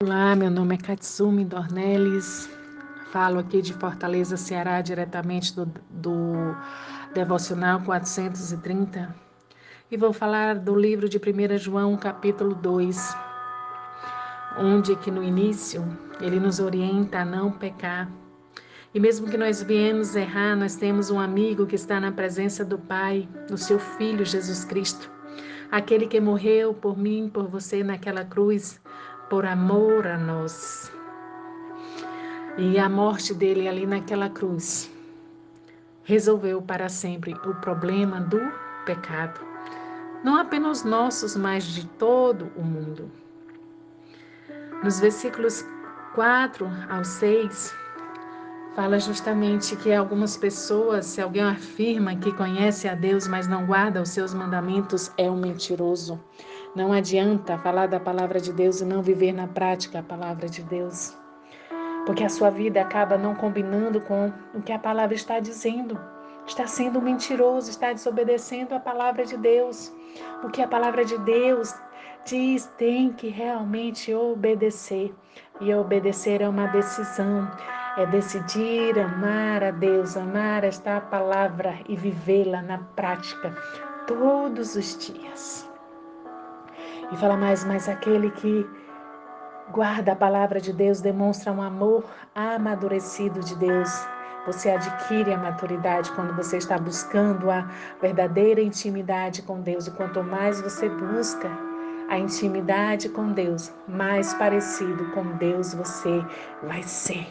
[0.00, 2.48] Olá, meu nome é Katsumi Dornelles,
[3.10, 6.54] falo aqui de Fortaleza, Ceará, diretamente do, do
[7.12, 9.12] Devocional 430
[9.90, 13.12] e vou falar do livro de 1 João, capítulo 2,
[14.60, 15.84] onde que no início
[16.20, 18.08] ele nos orienta a não pecar.
[18.94, 22.78] E mesmo que nós viemos errar, nós temos um amigo que está na presença do
[22.78, 25.10] Pai, do seu Filho Jesus Cristo,
[25.72, 28.80] aquele que morreu por mim, por você naquela cruz
[29.28, 30.92] por amor a nós.
[32.56, 34.90] E a morte dele ali naquela cruz
[36.02, 38.40] resolveu para sempre o problema do
[38.86, 39.40] pecado.
[40.24, 43.10] Não apenas nossos, mas de todo o mundo.
[44.82, 45.64] Nos versículos
[46.14, 47.74] 4 ao 6,
[48.74, 54.00] fala justamente que algumas pessoas, se alguém afirma que conhece a Deus, mas não guarda
[54.00, 56.18] os seus mandamentos, é um mentiroso.
[56.74, 60.62] Não adianta falar da palavra de Deus e não viver na prática a palavra de
[60.62, 61.16] Deus.
[62.04, 65.98] Porque a sua vida acaba não combinando com o que a palavra está dizendo.
[66.46, 69.92] Está sendo mentiroso, está desobedecendo a palavra de Deus.
[70.42, 71.74] O que a palavra de Deus
[72.24, 75.14] diz tem que realmente obedecer.
[75.60, 77.50] E obedecer é uma decisão,
[77.96, 83.54] é decidir amar a Deus, amar esta palavra e vivê-la na prática
[84.06, 85.68] todos os dias.
[87.10, 88.66] E fala mais, mas aquele que
[89.70, 93.90] guarda a palavra de Deus demonstra um amor amadurecido de Deus.
[94.46, 97.68] Você adquire a maturidade quando você está buscando a
[98.00, 99.86] verdadeira intimidade com Deus.
[99.86, 101.50] E quanto mais você busca
[102.08, 106.24] a intimidade com Deus, mais parecido com Deus você
[106.62, 107.26] vai ser.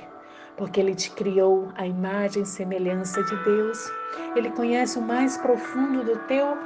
[0.55, 3.91] Porque Ele te criou a imagem e semelhança de Deus.
[4.35, 6.57] Ele conhece o mais profundo do teu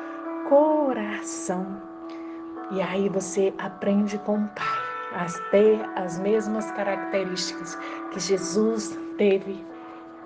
[0.48, 1.91] coração.
[2.72, 4.82] E aí você aprende com o Pai
[5.14, 7.76] a ter as mesmas características
[8.12, 9.64] que Jesus teve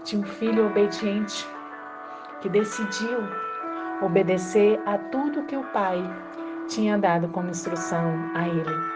[0.04, 1.48] de um filho obediente
[2.42, 3.18] que decidiu
[4.02, 5.98] obedecer a tudo que o Pai
[6.68, 8.96] tinha dado como instrução a ele.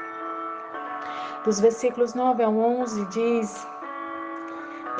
[1.44, 3.68] Dos versículos 9 ao 11 diz: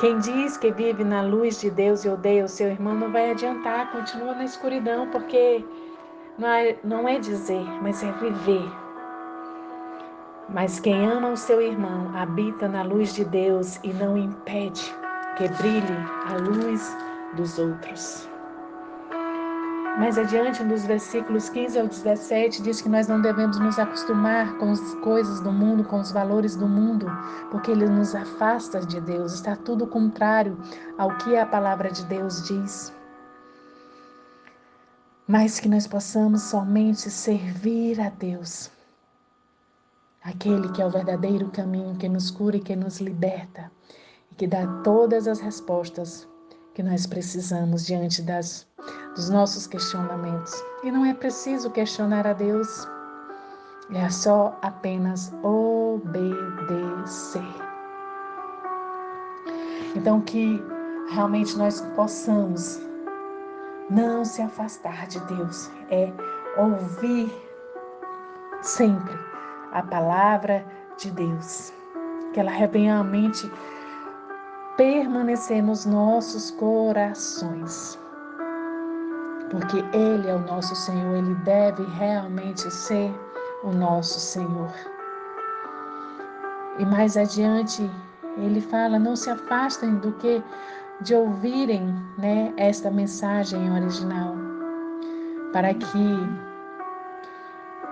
[0.00, 3.30] Quem diz que vive na luz de Deus e odeia o seu irmão não vai
[3.30, 5.64] adiantar, continua na escuridão, porque
[6.40, 8.72] não é, não é dizer, mas é viver.
[10.48, 14.82] Mas quem ama o seu irmão habita na luz de Deus e não impede
[15.36, 15.96] que brilhe
[16.26, 16.96] a luz
[17.36, 18.26] dos outros.
[19.98, 24.70] Mais adiante, nos versículos 15 ao 17, diz que nós não devemos nos acostumar com
[24.70, 27.06] as coisas do mundo, com os valores do mundo,
[27.50, 29.34] porque ele nos afasta de Deus.
[29.34, 30.56] Está tudo contrário
[30.96, 32.98] ao que a palavra de Deus diz
[35.30, 38.68] mas que nós possamos somente servir a Deus,
[40.24, 43.70] aquele que é o verdadeiro caminho que nos cura e que nos liberta
[44.32, 46.26] e que dá todas as respostas
[46.74, 48.66] que nós precisamos diante das,
[49.14, 50.52] dos nossos questionamentos.
[50.82, 52.88] E não é preciso questionar a Deus,
[53.92, 56.34] é só apenas obedecer.
[59.94, 60.60] Então, que
[61.12, 62.89] realmente nós possamos
[63.90, 66.12] não se afastar de Deus, é
[66.56, 67.30] ouvir
[68.62, 69.18] sempre
[69.72, 70.64] a palavra
[70.96, 71.72] de Deus.
[72.32, 73.50] Que ela venha mente
[74.76, 77.98] permanecer nos nossos corações.
[79.50, 83.12] Porque Ele é o nosso Senhor, Ele deve realmente ser
[83.64, 84.72] o nosso Senhor.
[86.78, 87.90] E mais adiante,
[88.36, 90.42] ele fala: não se afastem do que
[91.02, 94.34] de ouvirem né, esta mensagem original,
[95.52, 96.28] para que,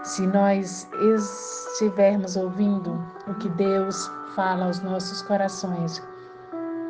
[0.02, 0.86] se nós
[1.72, 6.02] estivermos ouvindo o que Deus fala aos nossos corações,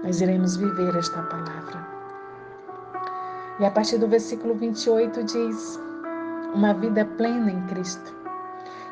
[0.03, 1.87] nós iremos viver esta palavra.
[3.61, 5.81] E a partir do versículo 28 diz:
[6.55, 8.17] uma vida plena em Cristo.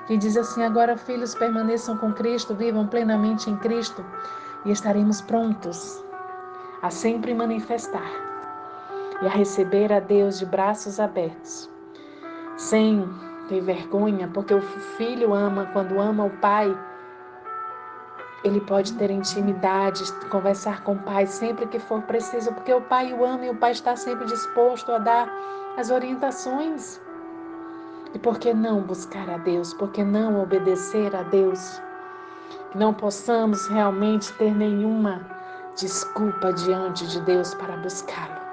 [0.06, 4.04] Que diz assim: agora, filhos, permaneçam com Cristo, vivam plenamente em Cristo
[4.64, 6.05] e estaremos prontos
[6.82, 8.10] a sempre manifestar
[9.22, 11.70] e a receber a Deus de braços abertos,
[12.56, 13.08] sem
[13.48, 16.76] ter vergonha, porque o filho ama, quando ama o pai,
[18.44, 23.12] ele pode ter intimidade, conversar com o pai sempre que for preciso, porque o pai
[23.12, 25.28] o ama e o pai está sempre disposto a dar
[25.76, 27.00] as orientações.
[28.14, 29.74] E por que não buscar a Deus?
[29.74, 31.80] Por que não obedecer a Deus?
[32.70, 35.20] Que não possamos realmente ter nenhuma
[35.76, 38.46] desculpa diante de Deus para buscá-lo.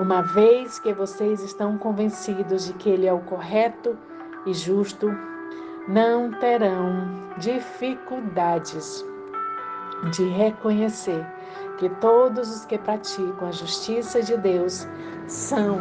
[0.00, 3.96] Uma vez que vocês estão convencidos de que Ele é o correto
[4.46, 5.10] e justo,
[5.86, 9.04] não terão dificuldades
[10.12, 11.26] de reconhecer
[11.78, 14.88] que todos os que praticam a justiça de Deus
[15.26, 15.80] são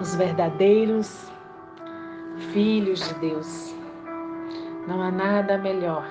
[0.00, 1.30] os verdadeiros
[2.52, 3.74] filhos de Deus.
[4.86, 6.08] Não há nada melhor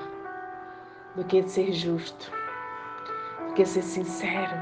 [1.15, 2.31] do que ser justo,
[3.53, 4.57] do que ser sincero,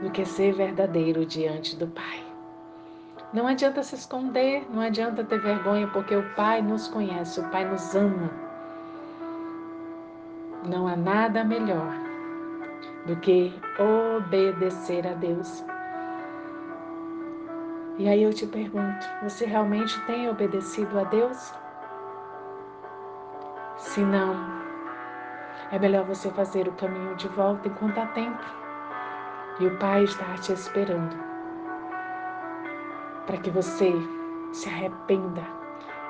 [0.00, 2.24] do que ser verdadeiro diante do Pai.
[3.34, 7.66] Não adianta se esconder, não adianta ter vergonha, porque o Pai nos conhece, o Pai
[7.66, 8.30] nos ama.
[10.66, 11.92] Não há nada melhor
[13.04, 15.62] do que obedecer a Deus.
[17.98, 21.52] E aí eu te pergunto: você realmente tem obedecido a Deus?
[23.76, 24.63] Se não,
[25.70, 28.44] é melhor você fazer o caminho de volta enquanto há tempo.
[29.60, 31.16] E o Pai está te esperando
[33.26, 33.92] para que você
[34.52, 35.42] se arrependa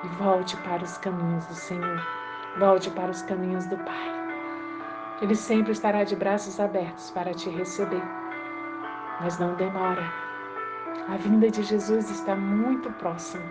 [0.03, 2.05] e volte para os caminhos do Senhor,
[2.57, 4.15] volte para os caminhos do Pai.
[5.21, 8.03] Ele sempre estará de braços abertos para te receber.
[9.21, 10.03] Mas não demora.
[11.07, 13.43] A vinda de Jesus está muito próxima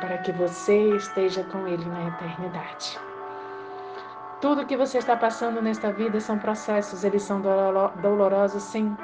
[0.00, 2.98] para que você esteja com Ele na eternidade.
[4.40, 7.42] Tudo que você está passando nesta vida são processos, eles são
[8.00, 8.96] dolorosos, sim,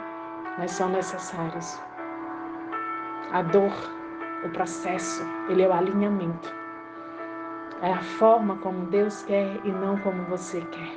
[0.57, 1.79] mas são necessários.
[3.33, 3.73] A dor,
[4.45, 6.55] o processo, ele é o alinhamento.
[7.83, 10.95] É a forma como Deus quer e não como você quer.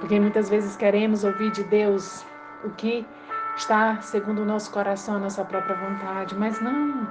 [0.00, 2.26] Porque muitas vezes queremos ouvir de Deus
[2.62, 3.06] o que
[3.56, 7.08] está segundo o nosso coração, a nossa própria vontade, mas não.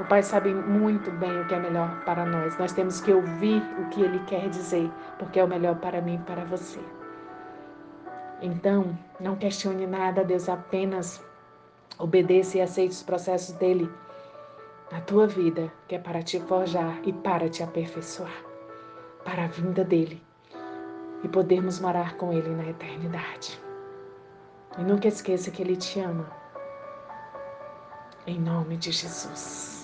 [0.00, 2.56] O Pai sabe muito bem o que é melhor para nós.
[2.58, 6.14] Nós temos que ouvir o que Ele quer dizer, porque é o melhor para mim
[6.14, 6.80] e para você.
[8.40, 11.20] Então, não questione nada, Deus apenas
[11.98, 13.90] obedeça e aceite os processos dele
[14.92, 18.44] na tua vida, que é para te forjar e para te aperfeiçoar,
[19.24, 20.22] para a vinda dele
[21.24, 23.60] e podermos morar com Ele na eternidade.
[24.78, 26.30] E nunca esqueça que Ele te ama.
[28.26, 29.77] Em nome de Jesus.